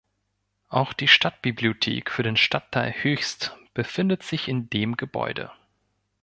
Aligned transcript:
Auch 0.69 0.93
die 0.93 1.07
Stadtbibliothek 1.07 2.09
für 2.09 2.23
den 2.23 2.35
Stadtteil 2.35 2.91
Höchst 2.91 3.55
befindet 3.75 4.23
sich 4.23 4.47
in 4.47 4.67
dem 4.67 4.97
Gebäude. 4.97 5.51